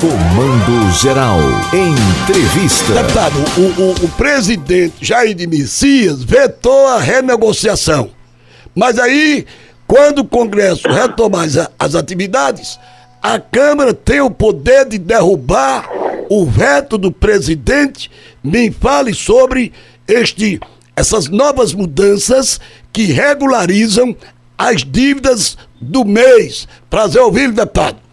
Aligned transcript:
Comando 0.00 0.90
Geral. 0.92 1.38
Entrevista. 1.74 2.94
Deputado, 2.94 3.34
o, 3.58 3.82
o, 3.82 3.90
o 4.06 4.08
presidente 4.16 5.04
Jair 5.04 5.34
de 5.34 5.46
Messias 5.46 6.22
vetou 6.24 6.86
a 6.86 6.98
renegociação. 6.98 8.08
Mas 8.74 8.98
aí, 8.98 9.44
quando 9.86 10.20
o 10.20 10.24
Congresso 10.24 10.88
retomar 10.88 11.44
as, 11.44 11.68
as 11.78 11.94
atividades, 11.94 12.80
a 13.22 13.38
Câmara 13.38 13.92
tem 13.92 14.22
o 14.22 14.30
poder 14.30 14.86
de 14.86 14.96
derrubar 14.96 15.86
o 16.30 16.46
veto 16.46 16.96
do 16.96 17.12
presidente. 17.12 18.10
Me 18.42 18.70
fale 18.70 19.12
sobre 19.12 19.70
este, 20.08 20.58
essas 20.96 21.28
novas 21.28 21.74
mudanças 21.74 22.58
que 22.90 23.02
regularizam 23.04 24.16
as 24.56 24.82
dívidas 24.82 25.58
do 25.78 26.06
mês. 26.06 26.66
Prazer 26.88 27.20
ouvir, 27.20 27.52
deputado. 27.52 28.09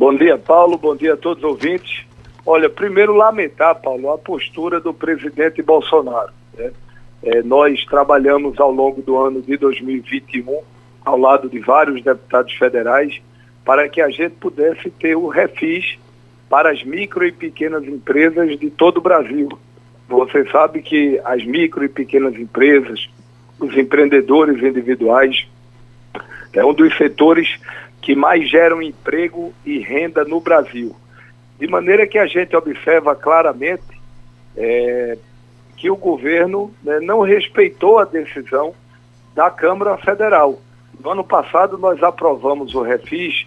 Bom 0.00 0.14
dia, 0.14 0.38
Paulo. 0.38 0.78
Bom 0.78 0.96
dia 0.96 1.12
a 1.12 1.16
todos 1.18 1.44
os 1.44 1.50
ouvintes. 1.50 2.06
Olha, 2.46 2.70
primeiro 2.70 3.12
lamentar, 3.12 3.82
Paulo, 3.82 4.10
a 4.10 4.16
postura 4.16 4.80
do 4.80 4.94
presidente 4.94 5.60
Bolsonaro. 5.60 6.32
Né? 6.56 6.72
É, 7.22 7.42
nós 7.42 7.84
trabalhamos 7.84 8.58
ao 8.58 8.72
longo 8.72 9.02
do 9.02 9.18
ano 9.18 9.42
de 9.42 9.58
2021 9.58 10.62
ao 11.04 11.18
lado 11.18 11.50
de 11.50 11.58
vários 11.58 12.02
deputados 12.02 12.54
federais 12.54 13.20
para 13.62 13.86
que 13.90 14.00
a 14.00 14.08
gente 14.08 14.36
pudesse 14.36 14.88
ter 14.88 15.14
o 15.16 15.28
refis 15.28 15.98
para 16.48 16.70
as 16.70 16.82
micro 16.82 17.26
e 17.26 17.30
pequenas 17.30 17.84
empresas 17.84 18.58
de 18.58 18.70
todo 18.70 18.96
o 18.96 19.02
Brasil. 19.02 19.50
Você 20.08 20.50
sabe 20.50 20.80
que 20.80 21.20
as 21.26 21.44
micro 21.44 21.84
e 21.84 21.90
pequenas 21.90 22.34
empresas, 22.36 23.06
os 23.58 23.76
empreendedores 23.76 24.62
individuais, 24.62 25.46
é 26.54 26.64
um 26.64 26.72
dos 26.72 26.96
setores 26.96 27.60
que 28.00 28.14
mais 28.14 28.48
geram 28.48 28.80
emprego 28.80 29.52
e 29.64 29.78
renda 29.78 30.24
no 30.24 30.40
Brasil. 30.40 30.94
De 31.58 31.66
maneira 31.66 32.06
que 32.06 32.18
a 32.18 32.26
gente 32.26 32.56
observa 32.56 33.14
claramente 33.14 34.00
é, 34.56 35.18
que 35.76 35.90
o 35.90 35.96
governo 35.96 36.72
né, 36.82 36.98
não 37.00 37.20
respeitou 37.20 37.98
a 37.98 38.04
decisão 38.04 38.74
da 39.34 39.50
Câmara 39.50 39.98
Federal. 39.98 40.58
No 41.02 41.10
ano 41.10 41.24
passado, 41.24 41.76
nós 41.78 42.02
aprovamos 42.02 42.74
o 42.74 42.82
refis 42.82 43.46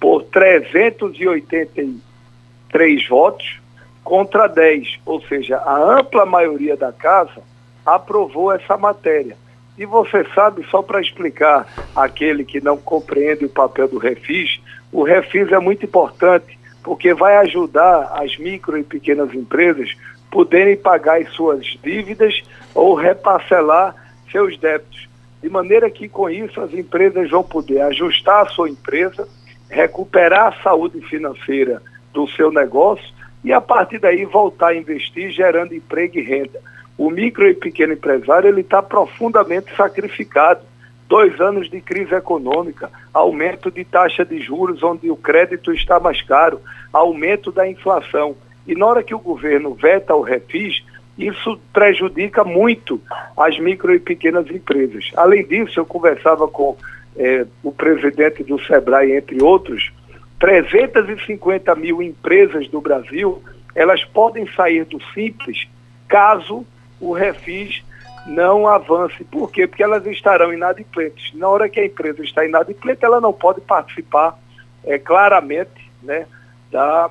por 0.00 0.22
383 0.24 3.08
votos 3.08 3.60
contra 4.02 4.46
10, 4.46 5.00
ou 5.06 5.20
seja, 5.22 5.56
a 5.58 5.98
ampla 5.98 6.26
maioria 6.26 6.76
da 6.76 6.92
casa 6.92 7.42
aprovou 7.84 8.52
essa 8.52 8.76
matéria. 8.76 9.36
E 9.76 9.84
você 9.84 10.24
sabe, 10.34 10.64
só 10.70 10.82
para 10.82 11.00
explicar 11.00 11.66
aquele 11.96 12.44
que 12.44 12.60
não 12.60 12.76
compreende 12.76 13.44
o 13.44 13.48
papel 13.48 13.88
do 13.88 13.98
refis, 13.98 14.60
o 14.92 15.02
refis 15.02 15.50
é 15.50 15.58
muito 15.58 15.84
importante 15.84 16.58
porque 16.82 17.14
vai 17.14 17.36
ajudar 17.38 18.12
as 18.14 18.36
micro 18.36 18.78
e 18.78 18.84
pequenas 18.84 19.34
empresas 19.34 19.96
poderem 20.30 20.76
pagar 20.76 21.20
as 21.20 21.30
suas 21.30 21.64
dívidas 21.82 22.42
ou 22.74 22.94
reparcelar 22.94 23.94
seus 24.30 24.58
débitos. 24.58 25.08
De 25.42 25.48
maneira 25.48 25.90
que 25.90 26.08
com 26.08 26.28
isso 26.28 26.60
as 26.60 26.72
empresas 26.72 27.30
vão 27.30 27.42
poder 27.42 27.80
ajustar 27.82 28.42
a 28.42 28.48
sua 28.48 28.68
empresa, 28.68 29.26
recuperar 29.68 30.48
a 30.48 30.62
saúde 30.62 31.00
financeira 31.02 31.82
do 32.12 32.28
seu 32.28 32.52
negócio 32.52 33.12
e 33.42 33.52
a 33.52 33.60
partir 33.60 33.98
daí 33.98 34.24
voltar 34.24 34.68
a 34.68 34.76
investir 34.76 35.30
gerando 35.30 35.74
emprego 35.74 36.18
e 36.18 36.22
renda. 36.22 36.60
O 36.96 37.10
micro 37.10 37.48
e 37.48 37.54
pequeno 37.54 37.92
empresário 37.92 38.48
ele 38.48 38.60
está 38.60 38.82
profundamente 38.82 39.74
sacrificado. 39.76 40.62
Dois 41.08 41.38
anos 41.40 41.68
de 41.68 41.80
crise 41.80 42.14
econômica, 42.14 42.90
aumento 43.12 43.70
de 43.70 43.84
taxa 43.84 44.24
de 44.24 44.40
juros, 44.40 44.82
onde 44.82 45.10
o 45.10 45.16
crédito 45.16 45.72
está 45.72 46.00
mais 46.00 46.22
caro, 46.22 46.60
aumento 46.92 47.52
da 47.52 47.68
inflação. 47.68 48.34
E 48.66 48.74
na 48.74 48.86
hora 48.86 49.02
que 49.02 49.14
o 49.14 49.18
governo 49.18 49.74
veta 49.74 50.14
o 50.14 50.22
refis, 50.22 50.82
isso 51.18 51.58
prejudica 51.72 52.42
muito 52.42 53.00
as 53.36 53.58
micro 53.58 53.94
e 53.94 54.00
pequenas 54.00 54.50
empresas. 54.50 55.10
Além 55.14 55.46
disso, 55.46 55.78
eu 55.78 55.84
conversava 55.84 56.48
com 56.48 56.76
eh, 57.16 57.46
o 57.62 57.70
presidente 57.70 58.42
do 58.42 58.58
SEBRAE, 58.58 59.16
entre 59.16 59.42
outros, 59.42 59.92
350 60.40 61.74
mil 61.76 62.02
empresas 62.02 62.66
do 62.68 62.80
Brasil, 62.80 63.42
elas 63.74 64.04
podem 64.04 64.46
sair 64.54 64.84
do 64.84 65.00
simples 65.12 65.66
caso 66.08 66.66
o 67.04 67.12
refis 67.12 67.84
não 68.26 68.66
avance. 68.66 69.22
Por 69.24 69.50
quê? 69.52 69.66
Porque 69.66 69.82
elas 69.82 70.06
estarão 70.06 70.52
inadimplentes. 70.52 71.34
Na 71.34 71.48
hora 71.48 71.68
que 71.68 71.78
a 71.78 71.84
empresa 71.84 72.22
está 72.22 72.44
inadimplente, 72.44 73.04
ela 73.04 73.20
não 73.20 73.32
pode 73.32 73.60
participar 73.60 74.38
é, 74.82 74.98
claramente 74.98 75.90
né, 76.02 76.26
da 76.70 77.10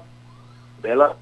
dela 0.81 1.17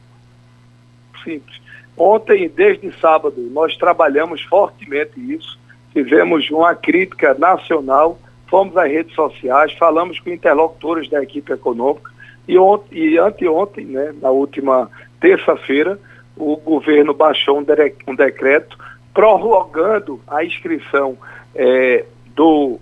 simples. 1.23 1.61
Ontem, 1.95 2.49
desde 2.49 2.91
sábado, 2.99 3.35
nós 3.51 3.77
trabalhamos 3.77 4.41
fortemente 4.43 5.19
isso, 5.19 5.59
fizemos 5.93 6.49
uma 6.49 6.73
crítica 6.73 7.35
nacional, 7.35 8.17
fomos 8.49 8.75
às 8.75 8.89
redes 8.89 9.13
sociais, 9.13 9.73
falamos 9.73 10.19
com 10.19 10.31
interlocutores 10.31 11.09
da 11.09 11.21
equipe 11.21 11.51
econômica 11.53 12.09
e, 12.47 12.57
ontem, 12.57 12.97
e 12.97 13.17
anteontem, 13.19 13.85
né, 13.85 14.15
na 14.19 14.31
última 14.31 14.89
terça-feira, 15.19 15.99
o 16.35 16.55
governo 16.57 17.13
baixou 17.13 17.59
um, 17.59 17.65
um 18.07 18.15
decreto 18.15 18.77
prorrogando 19.13 20.21
a 20.27 20.43
inscrição 20.43 21.17
é, 21.53 22.05
do, 22.35 22.79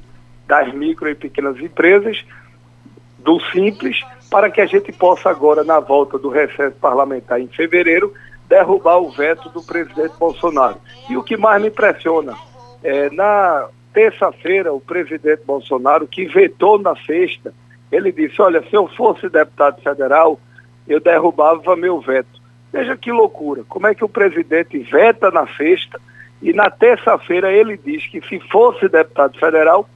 das 0.47 0.73
micro 0.73 1.09
e 1.09 1.15
pequenas 1.15 1.59
empresas, 1.59 2.23
do 3.17 3.39
Simples, 3.51 4.01
para 4.29 4.49
que 4.49 4.61
a 4.61 4.65
gente 4.65 4.91
possa 4.91 5.29
agora, 5.29 5.63
na 5.63 5.79
volta 5.79 6.17
do 6.17 6.29
recesso 6.29 6.75
parlamentar 6.77 7.41
em 7.41 7.47
fevereiro, 7.47 8.13
derrubar 8.47 8.97
o 8.97 9.11
veto 9.11 9.49
do 9.49 9.61
presidente 9.61 10.13
Bolsonaro. 10.17 10.77
E 11.09 11.17
o 11.17 11.23
que 11.23 11.35
mais 11.35 11.61
me 11.61 11.67
impressiona, 11.67 12.35
é, 12.83 13.09
na 13.09 13.67
terça-feira, 13.93 14.71
o 14.71 14.79
presidente 14.79 15.43
Bolsonaro, 15.45 16.07
que 16.07 16.25
vetou 16.25 16.79
na 16.79 16.95
sexta, 17.05 17.53
ele 17.91 18.11
disse, 18.11 18.41
olha, 18.41 18.61
se 18.69 18.75
eu 18.75 18.87
fosse 18.87 19.27
deputado 19.29 19.81
federal, 19.81 20.39
eu 20.87 20.99
derrubava 20.99 21.75
meu 21.75 21.99
veto. 21.99 22.38
Veja 22.71 22.95
que 22.95 23.11
loucura. 23.11 23.63
Como 23.67 23.87
é 23.87 23.95
que 23.95 24.03
o 24.03 24.09
presidente 24.09 24.77
veta 24.79 25.31
na 25.31 25.47
sexta 25.55 25.99
e 26.41 26.53
na 26.53 26.69
terça-feira 26.69 27.51
ele 27.51 27.77
diz 27.77 28.07
que 28.07 28.21
se 28.21 28.39
fosse 28.49 28.87
deputado 28.87 29.37
federal, 29.37 29.89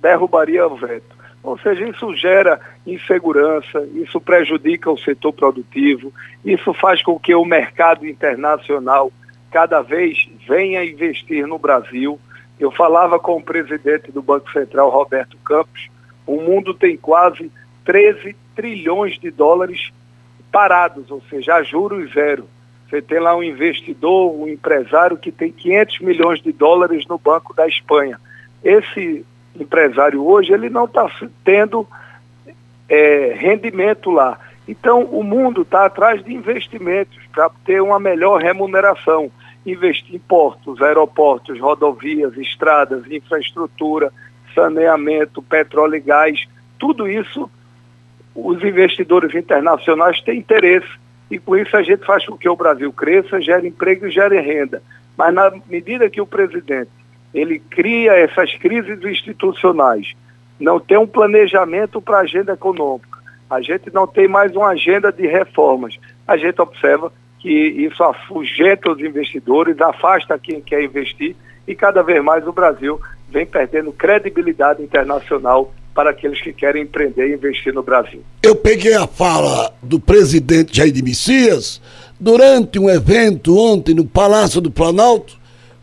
derrubaria 0.00 0.66
o 0.66 0.76
veto. 0.76 1.22
Ou 1.42 1.58
seja, 1.58 1.86
isso 1.88 2.14
gera 2.14 2.60
insegurança, 2.86 3.86
isso 3.94 4.20
prejudica 4.20 4.90
o 4.90 4.98
setor 4.98 5.32
produtivo, 5.32 6.12
isso 6.44 6.72
faz 6.72 7.02
com 7.02 7.18
que 7.18 7.34
o 7.34 7.44
mercado 7.44 8.06
internacional 8.06 9.12
cada 9.50 9.82
vez 9.82 10.28
venha 10.46 10.84
investir 10.84 11.46
no 11.46 11.58
Brasil. 11.58 12.18
Eu 12.60 12.70
falava 12.70 13.18
com 13.18 13.36
o 13.36 13.42
presidente 13.42 14.12
do 14.12 14.22
Banco 14.22 14.50
Central, 14.52 14.88
Roberto 14.88 15.36
Campos, 15.44 15.90
o 16.26 16.40
mundo 16.40 16.72
tem 16.72 16.96
quase 16.96 17.50
13 17.84 18.36
trilhões 18.54 19.18
de 19.18 19.30
dólares 19.30 19.90
parados, 20.52 21.10
ou 21.10 21.22
seja, 21.30 21.54
a 21.54 21.62
juros 21.62 22.12
zero. 22.12 22.46
Você 22.88 23.00
tem 23.00 23.18
lá 23.18 23.34
um 23.34 23.42
investidor, 23.42 24.38
um 24.38 24.46
empresário 24.46 25.16
que 25.16 25.32
tem 25.32 25.50
500 25.50 26.00
milhões 26.00 26.42
de 26.42 26.52
dólares 26.52 27.06
no 27.06 27.16
Banco 27.16 27.54
da 27.54 27.66
Espanha. 27.66 28.20
Esse 28.62 29.24
empresário 29.58 30.24
hoje, 30.24 30.52
ele 30.52 30.68
não 30.68 30.84
está 30.84 31.10
tendo 31.42 31.88
é, 32.88 33.34
rendimento 33.34 34.10
lá. 34.10 34.38
Então, 34.68 35.04
o 35.04 35.24
mundo 35.24 35.62
está 35.62 35.86
atrás 35.86 36.22
de 36.22 36.34
investimentos 36.34 37.18
para 37.32 37.50
ter 37.64 37.80
uma 37.80 37.98
melhor 37.98 38.42
remuneração. 38.42 39.30
Investir 39.64 40.16
em 40.16 40.18
portos, 40.18 40.82
aeroportos, 40.82 41.58
rodovias, 41.58 42.36
estradas, 42.36 43.10
infraestrutura, 43.10 44.12
saneamento, 44.54 45.40
petróleo 45.42 45.96
e 45.96 46.00
gás, 46.00 46.44
tudo 46.78 47.08
isso 47.08 47.50
os 48.34 48.62
investidores 48.62 49.34
internacionais 49.34 50.20
têm 50.22 50.38
interesse 50.38 50.88
e 51.30 51.38
com 51.38 51.56
isso 51.56 51.76
a 51.76 51.82
gente 51.82 52.04
faz 52.04 52.26
com 52.26 52.36
que 52.36 52.48
o 52.48 52.56
Brasil 52.56 52.92
cresça, 52.92 53.40
gere 53.40 53.68
emprego 53.68 54.06
e 54.06 54.10
gere 54.10 54.40
renda. 54.40 54.82
Mas 55.16 55.34
na 55.34 55.52
medida 55.68 56.10
que 56.10 56.20
o 56.20 56.26
presidente 56.26 56.90
ele 57.32 57.58
cria 57.58 58.12
essas 58.12 58.54
crises 58.56 59.02
institucionais, 59.02 60.12
não 60.60 60.78
tem 60.78 60.98
um 60.98 61.06
planejamento 61.06 62.00
para 62.00 62.18
a 62.18 62.22
agenda 62.22 62.52
econômica, 62.52 63.18
a 63.48 63.60
gente 63.60 63.92
não 63.92 64.06
tem 64.06 64.28
mais 64.28 64.54
uma 64.54 64.68
agenda 64.68 65.10
de 65.10 65.26
reformas, 65.26 65.98
a 66.26 66.36
gente 66.36 66.60
observa 66.60 67.12
que 67.38 67.50
isso 67.50 68.02
afugenta 68.04 68.90
os 68.90 69.00
investidores, 69.00 69.80
afasta 69.80 70.38
quem 70.38 70.60
quer 70.60 70.82
investir 70.84 71.34
e 71.66 71.74
cada 71.74 72.02
vez 72.02 72.22
mais 72.22 72.46
o 72.46 72.52
Brasil 72.52 73.00
vem 73.28 73.46
perdendo 73.46 73.92
credibilidade 73.92 74.82
internacional 74.82 75.72
para 75.94 76.10
aqueles 76.10 76.40
que 76.40 76.52
querem 76.52 76.82
empreender 76.82 77.28
e 77.28 77.34
investir 77.34 77.72
no 77.72 77.82
Brasil. 77.82 78.22
Eu 78.42 78.56
peguei 78.56 78.94
a 78.94 79.06
fala 79.06 79.72
do 79.82 80.00
presidente 80.00 80.76
Jair 80.76 80.92
de 80.92 81.02
Messias 81.02 81.80
durante 82.18 82.78
um 82.78 82.88
evento 82.88 83.58
ontem 83.58 83.94
no 83.94 84.04
Palácio 84.04 84.60
do 84.60 84.70
Planalto, 84.70 85.36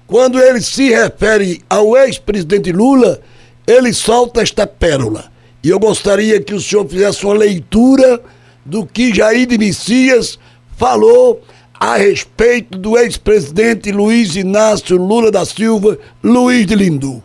quando 0.08 0.42
ele 0.42 0.62
se 0.62 0.90
refere 0.90 1.62
ao 1.70 1.96
ex-presidente 1.96 2.72
Lula, 2.72 3.22
ele 3.68 3.94
solta 3.94 4.42
esta 4.42 4.66
pérola. 4.66 5.32
E 5.64 5.70
eu 5.70 5.78
gostaria 5.78 6.42
que 6.42 6.54
o 6.54 6.60
senhor 6.60 6.88
fizesse 6.88 7.26
uma 7.26 7.36
leitura 7.36 8.22
do 8.66 8.86
que 8.86 9.14
Jair 9.14 9.46
de 9.46 9.58
Messias 9.58 10.40
falou 10.78 11.42
a 11.80 11.98
respeito 11.98 12.78
do 12.78 12.98
ex-presidente 12.98 13.92
Luiz 13.92 14.36
Inácio 14.36 14.98
Lula 14.98 15.30
da 15.30 15.46
Silva, 15.46 16.00
Luiz 16.24 16.66
de 16.66 16.76
Lindu. 16.76 17.22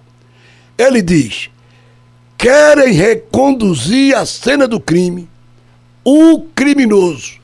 Ele 0.77 1.01
diz: 1.01 1.49
querem 2.45 2.93
reconduzir 2.93 4.15
a 4.15 4.27
cena 4.27 4.69
do 4.69 4.79
crime 4.79 5.27
o 6.05 6.43
criminoso. 6.55 7.41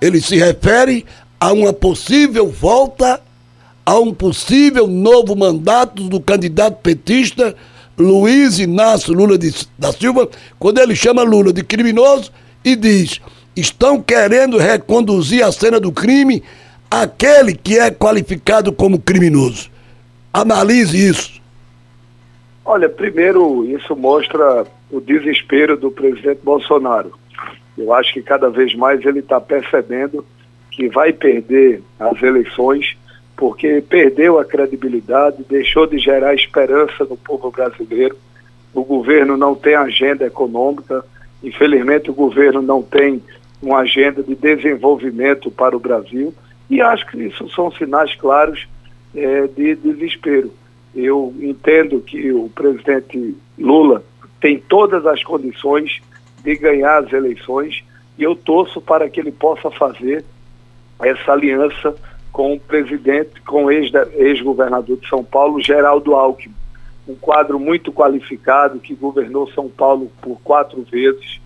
Ele 0.00 0.20
se 0.20 0.36
refere 0.36 1.04
a 1.40 1.52
uma 1.52 1.72
possível 1.72 2.48
volta, 2.48 3.20
a 3.84 3.98
um 3.98 4.14
possível 4.14 4.86
novo 4.86 5.34
mandato 5.34 6.04
do 6.04 6.20
candidato 6.20 6.76
petista 6.76 7.56
Luiz 7.98 8.60
Inácio 8.60 9.12
Lula 9.12 9.36
de, 9.36 9.52
da 9.76 9.92
Silva, 9.92 10.28
quando 10.56 10.78
ele 10.78 10.94
chama 10.94 11.24
Lula 11.24 11.52
de 11.52 11.64
criminoso 11.64 12.30
e 12.64 12.76
diz: 12.76 13.20
estão 13.56 14.00
querendo 14.00 14.56
reconduzir 14.56 15.44
a 15.44 15.50
cena 15.50 15.80
do 15.80 15.90
crime 15.90 16.44
aquele 16.88 17.56
que 17.56 17.76
é 17.76 17.90
qualificado 17.90 18.72
como 18.72 19.00
criminoso. 19.00 19.68
Analise 20.32 20.96
isso. 20.96 21.38
Olha, 22.70 22.86
primeiro, 22.86 23.64
isso 23.64 23.96
mostra 23.96 24.66
o 24.90 25.00
desespero 25.00 25.74
do 25.74 25.90
presidente 25.90 26.40
Bolsonaro. 26.44 27.14
Eu 27.78 27.94
acho 27.94 28.12
que 28.12 28.20
cada 28.20 28.50
vez 28.50 28.74
mais 28.74 29.02
ele 29.06 29.20
está 29.20 29.40
percebendo 29.40 30.22
que 30.70 30.86
vai 30.86 31.10
perder 31.14 31.82
as 31.98 32.22
eleições 32.22 32.94
porque 33.34 33.82
perdeu 33.88 34.38
a 34.38 34.44
credibilidade, 34.44 35.46
deixou 35.48 35.86
de 35.86 35.96
gerar 35.98 36.34
esperança 36.34 37.06
no 37.06 37.16
povo 37.16 37.50
brasileiro. 37.50 38.18
O 38.74 38.84
governo 38.84 39.34
não 39.34 39.54
tem 39.54 39.74
agenda 39.74 40.26
econômica, 40.26 41.02
infelizmente 41.42 42.10
o 42.10 42.14
governo 42.14 42.60
não 42.60 42.82
tem 42.82 43.22
uma 43.62 43.78
agenda 43.78 44.22
de 44.22 44.34
desenvolvimento 44.34 45.50
para 45.50 45.74
o 45.74 45.80
Brasil 45.80 46.34
e 46.68 46.82
acho 46.82 47.06
que 47.06 47.16
isso 47.16 47.48
são 47.48 47.72
sinais 47.72 48.14
claros 48.16 48.68
é, 49.14 49.46
de 49.46 49.74
desespero. 49.74 50.52
Eu 50.94 51.34
entendo 51.40 52.00
que 52.00 52.32
o 52.32 52.48
presidente 52.48 53.36
Lula 53.58 54.02
tem 54.40 54.58
todas 54.58 55.06
as 55.06 55.22
condições 55.22 56.00
de 56.42 56.56
ganhar 56.56 57.04
as 57.04 57.12
eleições 57.12 57.84
e 58.16 58.22
eu 58.22 58.34
torço 58.34 58.80
para 58.80 59.08
que 59.08 59.20
ele 59.20 59.32
possa 59.32 59.70
fazer 59.70 60.24
essa 61.00 61.32
aliança 61.32 61.94
com 62.32 62.54
o 62.54 62.60
presidente, 62.60 63.40
com 63.42 63.64
o 63.64 63.70
ex-governador 63.70 64.96
de 64.96 65.08
São 65.08 65.24
Paulo, 65.24 65.60
Geraldo 65.60 66.14
Alckmin, 66.14 66.54
um 67.08 67.14
quadro 67.14 67.58
muito 67.58 67.92
qualificado 67.92 68.78
que 68.78 68.94
governou 68.94 69.50
São 69.52 69.68
Paulo 69.68 70.10
por 70.20 70.40
quatro 70.42 70.82
vezes, 70.82 71.40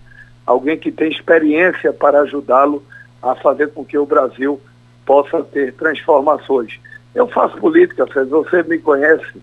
alguém 0.45 0.77
que 0.77 0.91
tem 0.91 1.09
experiência 1.09 1.93
para 1.93 2.21
ajudá-lo 2.21 2.83
a 3.21 3.33
fazer 3.35 3.71
com 3.71 3.85
que 3.85 3.97
o 3.97 4.05
Brasil 4.05 4.59
possa 5.05 5.41
ter 5.43 5.73
transformações. 5.73 6.79
Eu 7.13 7.27
faço 7.27 7.57
política, 7.57 8.05
você 8.05 8.63
me 8.63 8.79
conhece, 8.79 9.41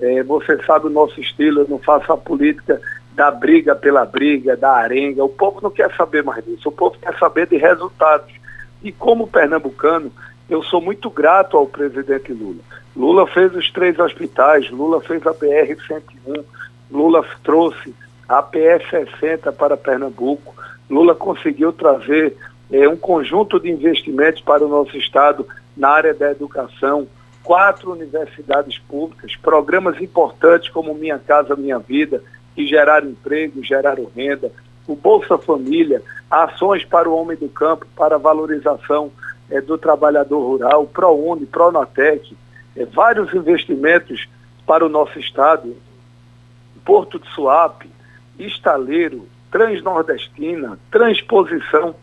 é, 0.00 0.22
você 0.22 0.60
sabe 0.64 0.86
o 0.86 0.90
nosso 0.90 1.20
estilo, 1.20 1.60
eu 1.60 1.68
não 1.68 1.78
faço 1.78 2.12
a 2.12 2.16
política 2.16 2.80
da 3.14 3.30
briga 3.30 3.76
pela 3.76 4.04
briga, 4.04 4.56
da 4.56 4.72
arenga. 4.72 5.24
O 5.24 5.28
povo 5.28 5.60
não 5.62 5.70
quer 5.70 5.94
saber 5.96 6.24
mais 6.24 6.44
disso, 6.44 6.68
o 6.68 6.72
povo 6.72 6.96
quer 7.00 7.16
saber 7.18 7.46
de 7.46 7.56
resultados. 7.56 8.32
E 8.82 8.90
como 8.90 9.28
pernambucano, 9.28 10.12
eu 10.50 10.62
sou 10.62 10.80
muito 10.80 11.08
grato 11.08 11.56
ao 11.56 11.66
presidente 11.66 12.32
Lula. 12.32 12.60
Lula 12.96 13.26
fez 13.26 13.54
os 13.54 13.70
três 13.70 13.98
hospitais, 13.98 14.70
Lula 14.70 15.00
fez 15.00 15.26
a 15.26 15.32
BR-101, 15.32 16.44
Lula 16.90 17.24
trouxe 17.42 17.94
a 18.28 18.42
PS-60 18.42 19.52
para 19.52 19.76
Pernambuco, 19.76 20.54
Lula 20.88 21.14
conseguiu 21.14 21.72
trazer 21.72 22.36
é, 22.70 22.88
um 22.88 22.96
conjunto 22.96 23.58
de 23.58 23.70
investimentos 23.70 24.40
para 24.42 24.64
o 24.64 24.68
nosso 24.68 24.96
estado 24.96 25.46
na 25.76 25.90
área 25.90 26.14
da 26.14 26.30
educação, 26.30 27.06
quatro 27.42 27.92
universidades 27.92 28.78
públicas, 28.78 29.36
programas 29.36 30.00
importantes 30.00 30.68
como 30.70 30.94
Minha 30.94 31.18
Casa 31.18 31.56
Minha 31.56 31.78
Vida, 31.78 32.22
que 32.54 32.66
geraram 32.66 33.10
emprego, 33.10 33.62
geraram 33.62 34.10
renda, 34.14 34.50
o 34.86 34.94
Bolsa 34.94 35.36
Família, 35.38 36.02
ações 36.30 36.84
para 36.84 37.08
o 37.08 37.16
homem 37.16 37.36
do 37.36 37.48
campo, 37.48 37.86
para 37.96 38.16
a 38.16 38.18
valorização 38.18 39.10
é, 39.50 39.60
do 39.60 39.76
trabalhador 39.76 40.40
rural, 40.40 40.86
ProUni, 40.86 41.46
Pronatec, 41.46 42.36
é, 42.76 42.84
vários 42.84 43.32
investimentos 43.34 44.28
para 44.66 44.84
o 44.84 44.88
nosso 44.88 45.18
estado, 45.18 45.76
Porto 46.84 47.18
de 47.18 47.28
Suape, 47.30 47.88
Estaleiro, 48.38 49.26
Transnordestina, 49.50 50.78
transposição 50.90 51.94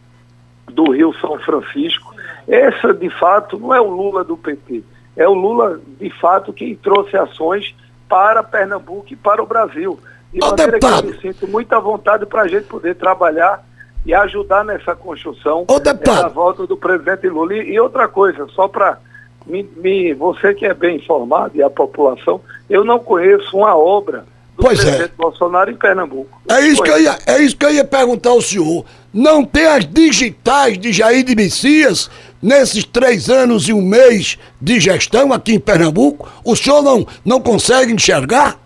do 0.67 0.91
Rio 0.91 1.13
São 1.19 1.38
Francisco. 1.39 2.10
Essa, 2.51 2.94
de 2.94 3.09
fato, 3.09 3.57
não 3.57 3.74
é 3.74 3.80
o 3.80 3.89
Lula 3.89 4.25
do 4.25 4.36
PT, 4.36 4.83
é 5.15 5.25
o 5.25 5.33
Lula, 5.33 5.80
de 5.98 6.09
fato, 6.19 6.51
que 6.51 6.75
trouxe 6.75 7.15
ações 7.15 7.74
para 8.09 8.44
Pernambuco 8.44 9.06
e 9.09 9.15
para 9.15 9.42
o 9.42 9.45
Brasil. 9.45 9.98
De 10.33 10.39
maneira 10.39 10.77
que 10.77 10.86
eu 10.86 11.03
me 11.03 11.21
sinto 11.21 11.48
muita 11.48 11.80
vontade 11.80 12.25
para 12.25 12.42
a 12.42 12.48
gente 12.50 12.65
poder 12.65 12.95
trabalhar 12.95 13.63
e 14.06 14.13
ajudar 14.13 14.65
nessa 14.65 14.94
construção 14.94 15.65
da 15.65 16.27
volta 16.27 16.68
do 16.68 16.75
presidente 16.75 17.30
Lula. 17.30 17.53
E, 17.53 17.71
e 17.71 17.80
outra 17.80 18.09
coisa, 18.09 18.45
só 18.50 18.68
para 18.68 18.98
me, 19.45 19.63
me, 19.77 20.13
você 20.13 20.53
que 20.53 20.65
é 20.65 20.74
bem 20.74 20.98
informado 20.98 21.56
e 21.56 21.63
a 21.63 21.69
população, 21.69 22.42
eu 22.69 22.83
não 22.83 23.00
conheço 23.00 23.56
uma 23.56 23.77
obra 23.77 24.25
do 24.57 24.63
pois 24.63 24.80
é. 24.80 24.83
presidente 24.83 25.13
é. 25.18 25.21
Bolsonaro 25.21 25.71
em 25.71 25.75
Pernambuco. 25.75 26.42
É 26.50 26.59
isso, 26.62 26.83
que 26.83 26.89
eu 26.89 27.01
ia, 27.01 27.18
é 27.25 27.39
isso 27.39 27.56
que 27.56 27.65
eu 27.65 27.71
ia 27.71 27.86
perguntar 27.86 28.31
ao 28.31 28.42
senhor. 28.42 28.86
Não 29.13 29.43
tem 29.43 29.65
as 29.65 29.85
digitais 29.85 30.77
de 30.77 30.91
Jair 30.93 31.23
de 31.23 31.35
Messias 31.35 32.09
nesses 32.41 32.85
três 32.85 33.29
anos 33.29 33.67
e 33.67 33.73
um 33.73 33.81
mês 33.81 34.37
de 34.59 34.79
gestão 34.79 35.33
aqui 35.33 35.53
em 35.55 35.59
Pernambuco? 35.59 36.29
O 36.45 36.55
senhor 36.55 36.81
não, 36.81 37.05
não 37.25 37.41
consegue 37.41 37.91
enxergar? 37.91 38.57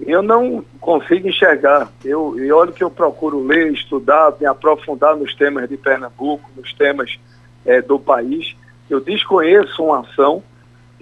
eu 0.00 0.22
não 0.22 0.64
consigo 0.80 1.28
enxergar. 1.28 1.90
Eu, 2.04 2.38
e 2.38 2.50
olha 2.52 2.72
que 2.72 2.84
eu 2.84 2.90
procuro 2.90 3.42
ler, 3.44 3.72
estudar, 3.72 4.34
me 4.38 4.46
aprofundar 4.46 5.16
nos 5.16 5.34
temas 5.34 5.68
de 5.68 5.76
Pernambuco, 5.76 6.50
nos 6.56 6.72
temas 6.74 7.18
é, 7.64 7.80
do 7.80 7.98
país. 7.98 8.54
Eu 8.90 9.00
desconheço 9.00 9.82
uma 9.82 10.00
ação 10.00 10.42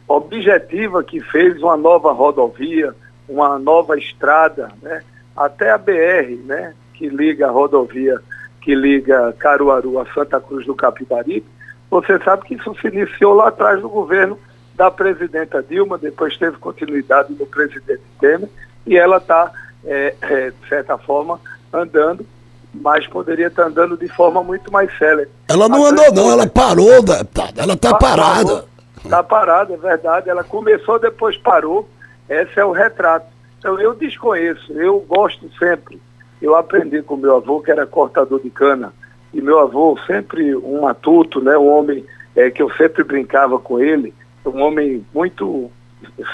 objetiva 0.07 1.03
que 1.03 1.21
fez 1.21 1.61
uma 1.63 1.77
nova 1.77 2.13
rodovia, 2.13 2.95
uma 3.29 3.59
nova 3.59 3.99
estrada, 3.99 4.71
né? 4.83 5.03
até 5.37 5.71
a 5.71 5.79
BR, 5.79 6.37
né? 6.45 6.75
Que 6.95 7.09
liga 7.09 7.49
a 7.49 7.51
rodovia, 7.51 8.21
que 8.61 8.75
liga 8.75 9.35
Caruaru 9.39 9.99
a 9.99 10.07
Santa 10.13 10.41
Cruz 10.41 10.65
do 10.67 10.75
Capibaribe. 10.75 11.47
Você 11.91 12.19
sabe 12.21 12.45
que 12.45 12.55
isso 12.55 12.75
se 12.81 12.89
iniciou 12.89 13.35
lá 13.35 13.49
atrás 13.49 13.81
do 13.81 13.89
governo 13.89 14.39
da 14.75 14.91
presidenta 14.91 15.63
Dilma, 15.63 15.99
depois 15.99 16.37
teve 16.37 16.57
continuidade 16.57 17.33
no 17.33 17.47
presidente 17.47 18.03
Temer, 18.21 18.49
e 18.87 18.97
ela 18.97 19.19
está, 19.19 19.53
é, 19.85 20.15
é, 20.21 20.51
de 20.51 20.69
certa 20.69 20.99
forma, 20.99 21.39
andando, 21.73 22.27
mas 22.73 23.07
poderia 23.07 23.47
estar 23.47 23.65
tá 23.65 23.69
andando 23.69 23.97
de 23.97 24.09
forma 24.09 24.43
muito 24.43 24.73
mais 24.73 24.91
célere. 24.99 25.31
Ela 25.49 25.69
não 25.69 25.87
andou, 25.87 26.13
não, 26.13 26.31
ela 26.33 26.47
parou, 26.47 27.03
deputado, 27.03 27.61
ela 27.61 27.75
está 27.75 27.95
parada. 27.95 28.65
Está 29.05 29.23
parada, 29.23 29.75
é 29.75 29.77
verdade. 29.77 30.31
Ela 30.31 30.43
começou, 30.43 30.99
depois 30.99 31.37
parou. 31.37 31.89
Esse 32.29 32.59
é 32.59 32.65
o 32.65 32.73
retrato. 32.73 33.27
Então 33.59 33.79
eu 33.79 33.95
desconheço, 33.95 34.73
eu 34.73 35.01
gosto 35.01 35.49
sempre. 35.59 36.01
Eu 36.45 36.55
aprendi 36.55 37.01
com 37.01 37.17
meu 37.17 37.37
avô, 37.37 37.63
que 37.63 37.71
era 37.71 37.87
cortador 37.87 38.39
de 38.39 38.51
cana, 38.51 38.93
e 39.33 39.41
meu 39.41 39.61
avô 39.61 39.99
sempre 40.07 40.55
um 40.55 40.83
matuto, 40.83 41.41
né, 41.41 41.57
um 41.57 41.67
homem 41.67 42.05
é, 42.37 42.51
que 42.51 42.61
eu 42.61 42.71
sempre 42.73 43.03
brincava 43.03 43.59
com 43.59 43.81
ele, 43.81 44.13
um 44.45 44.61
homem 44.61 45.07
muito 45.15 45.71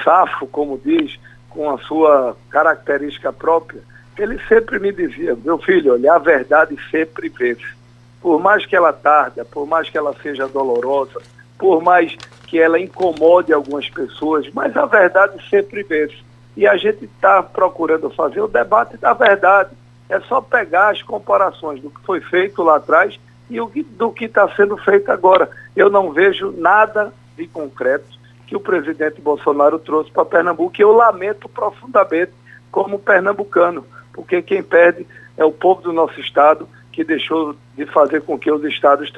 safo, 0.02 0.48
como 0.48 0.80
diz, 0.84 1.16
com 1.48 1.70
a 1.70 1.78
sua 1.78 2.36
característica 2.50 3.32
própria, 3.32 3.82
ele 4.18 4.36
sempre 4.48 4.80
me 4.80 4.92
dizia, 4.92 5.38
meu 5.44 5.58
filho, 5.58 5.92
olha, 5.92 6.14
a 6.14 6.18
verdade 6.18 6.76
sempre 6.90 7.28
vence. 7.28 7.72
Por 8.20 8.40
mais 8.40 8.66
que 8.66 8.74
ela 8.74 8.92
tarda, 8.92 9.44
por 9.44 9.64
mais 9.64 9.88
que 9.88 9.96
ela 9.96 10.12
seja 10.20 10.48
dolorosa, 10.48 11.22
por 11.56 11.80
mais 11.80 12.16
que 12.48 12.58
ela 12.58 12.80
incomode 12.80 13.52
algumas 13.52 13.88
pessoas, 13.88 14.50
mas 14.52 14.76
a 14.76 14.86
verdade 14.86 15.40
sempre 15.48 15.84
vence. 15.84 16.16
E 16.56 16.66
a 16.66 16.76
gente 16.76 17.04
está 17.04 17.44
procurando 17.44 18.10
fazer 18.10 18.40
o 18.40 18.48
debate 18.48 18.96
da 18.96 19.12
verdade. 19.12 19.70
É 20.10 20.20
só 20.22 20.40
pegar 20.40 20.90
as 20.90 21.02
comparações 21.02 21.80
do 21.80 21.88
que 21.88 22.00
foi 22.04 22.20
feito 22.20 22.62
lá 22.62 22.76
atrás 22.76 23.18
e 23.48 23.58
do 23.82 24.12
que 24.12 24.24
está 24.24 24.48
sendo 24.56 24.76
feito 24.76 25.10
agora. 25.10 25.48
Eu 25.74 25.88
não 25.88 26.12
vejo 26.12 26.52
nada 26.58 27.14
de 27.36 27.46
concreto 27.46 28.18
que 28.46 28.56
o 28.56 28.60
presidente 28.60 29.20
Bolsonaro 29.20 29.78
trouxe 29.78 30.10
para 30.10 30.24
Pernambuco, 30.24 30.74
e 30.76 30.82
eu 30.82 30.90
lamento 30.90 31.48
profundamente 31.48 32.32
como 32.72 32.98
pernambucano, 32.98 33.86
porque 34.12 34.42
quem 34.42 34.60
perde 34.60 35.06
é 35.36 35.44
o 35.44 35.52
povo 35.52 35.80
do 35.80 35.92
nosso 35.92 36.20
estado, 36.20 36.68
que 36.90 37.04
deixou 37.04 37.54
de 37.76 37.86
fazer 37.86 38.22
com 38.22 38.36
que 38.36 38.50
os 38.50 38.64
estados 38.64 39.12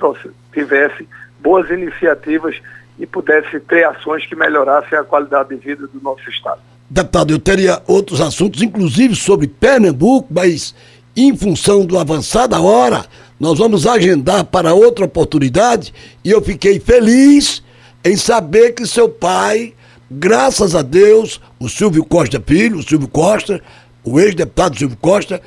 tivessem 0.52 1.08
boas 1.40 1.70
iniciativas 1.70 2.60
e 2.98 3.06
pudesse 3.06 3.58
ter 3.60 3.84
ações 3.84 4.26
que 4.26 4.36
melhorassem 4.36 4.98
a 4.98 5.04
qualidade 5.04 5.48
de 5.48 5.56
vida 5.56 5.86
do 5.86 6.00
nosso 6.02 6.28
estado. 6.28 6.60
Deputado, 6.92 7.32
eu 7.32 7.38
teria 7.38 7.82
outros 7.86 8.20
assuntos, 8.20 8.60
inclusive 8.60 9.16
sobre 9.16 9.48
Pernambuco, 9.48 10.28
mas 10.30 10.74
em 11.16 11.34
função 11.34 11.86
do 11.86 11.98
avançar 11.98 12.46
da 12.46 12.60
hora, 12.60 13.06
nós 13.40 13.58
vamos 13.58 13.86
agendar 13.86 14.44
para 14.44 14.74
outra 14.74 15.06
oportunidade 15.06 15.90
e 16.22 16.30
eu 16.30 16.42
fiquei 16.42 16.78
feliz 16.78 17.62
em 18.04 18.14
saber 18.14 18.72
que 18.72 18.86
seu 18.86 19.08
pai, 19.08 19.72
graças 20.10 20.74
a 20.74 20.82
Deus, 20.82 21.40
o 21.58 21.66
Silvio 21.66 22.04
Costa 22.04 22.42
Filho, 22.46 22.80
o 22.80 22.82
Silvio 22.82 23.08
Costa, 23.08 23.62
o 24.04 24.20
ex-deputado 24.20 24.76
Silvio 24.76 24.98
Costa, 25.00 25.40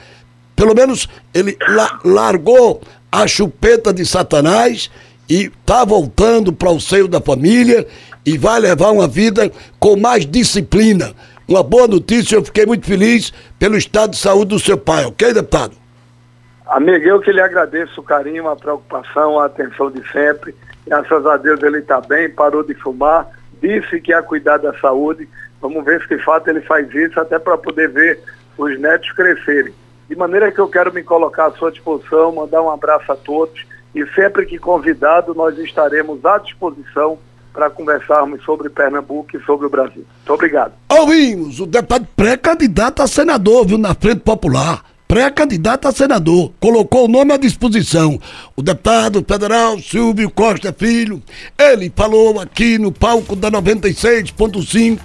pelo 0.55 0.73
menos 0.73 1.07
ele 1.31 1.55
la 1.69 1.99
largou 2.03 2.81
a 3.11 3.27
chupeta 3.27 3.93
de 3.93 4.03
Satanás 4.03 4.89
e 5.29 5.51
está 5.59 5.85
voltando 5.85 6.51
para 6.51 6.71
o 6.71 6.81
seio 6.81 7.07
da 7.07 7.21
família 7.21 7.85
e 8.25 8.35
vai 8.35 8.59
levar 8.59 8.89
uma 8.89 9.07
vida 9.07 9.51
com 9.79 9.95
mais 9.95 10.25
disciplina. 10.25 11.13
Uma 11.47 11.61
boa 11.61 11.87
notícia, 11.87 12.37
eu 12.37 12.43
fiquei 12.43 12.65
muito 12.65 12.87
feliz 12.87 13.31
pelo 13.59 13.77
estado 13.77 14.11
de 14.11 14.17
saúde 14.17 14.55
do 14.55 14.59
seu 14.59 14.77
pai, 14.79 15.05
ok, 15.05 15.31
deputado? 15.31 15.75
Amigo, 16.65 17.05
eu 17.05 17.19
que 17.19 17.31
lhe 17.31 17.39
agradeço 17.39 18.01
o 18.01 18.03
carinho, 18.03 18.49
a 18.49 18.55
preocupação, 18.55 19.39
a 19.39 19.45
atenção 19.45 19.91
de 19.91 20.01
sempre. 20.11 20.55
Graças 20.87 21.23
a 21.23 21.37
Deus 21.37 21.61
ele 21.61 21.77
está 21.77 22.01
bem, 22.01 22.31
parou 22.31 22.63
de 22.63 22.73
fumar, 22.73 23.27
disse 23.61 24.01
que 24.01 24.11
ia 24.11 24.23
cuidar 24.23 24.57
da 24.57 24.73
saúde. 24.79 25.29
Vamos 25.61 25.85
ver 25.85 26.01
se 26.01 26.17
de 26.17 26.23
fato 26.23 26.47
ele 26.47 26.61
faz 26.61 26.91
isso, 26.95 27.19
até 27.19 27.37
para 27.37 27.59
poder 27.59 27.89
ver 27.89 28.19
os 28.57 28.79
netos 28.79 29.11
crescerem. 29.11 29.73
De 30.09 30.15
maneira 30.15 30.51
que 30.51 30.59
eu 30.59 30.67
quero 30.67 30.91
me 30.91 31.03
colocar 31.03 31.45
à 31.45 31.51
sua 31.51 31.71
disposição, 31.71 32.31
mandar 32.31 32.63
um 32.63 32.71
abraço 32.71 33.11
a 33.11 33.15
todos 33.15 33.63
e 33.93 34.03
sempre 34.15 34.47
que 34.47 34.57
convidado 34.57 35.35
nós 35.35 35.55
estaremos 35.59 36.25
à 36.25 36.39
disposição 36.39 37.19
para 37.55 37.69
conversarmos 37.69 38.43
sobre 38.43 38.69
Pernambuco 38.69 39.37
e 39.37 39.43
sobre 39.45 39.65
o 39.65 39.69
Brasil. 39.69 40.05
Muito 40.17 40.33
obrigado. 40.33 40.73
Ouvimos 40.89 41.61
o 41.61 41.65
deputado 41.65 42.05
pré-candidato 42.15 43.01
a 43.01 43.07
senador, 43.07 43.65
viu, 43.65 43.77
na 43.77 43.95
Frente 43.95 44.19
Popular. 44.19 44.83
Pré-candidato 45.07 45.87
a 45.87 45.91
senador, 45.91 46.51
colocou 46.59 47.05
o 47.05 47.07
nome 47.07 47.31
à 47.31 47.37
disposição. 47.37 48.19
O 48.55 48.61
deputado 48.61 49.23
federal 49.25 49.79
Silvio 49.79 50.29
Costa 50.31 50.73
Filho, 50.73 51.21
ele 51.57 51.93
falou 51.95 52.39
aqui 52.39 52.77
no 52.79 52.91
palco 52.91 53.35
da 53.35 53.49
96.5 53.49 54.99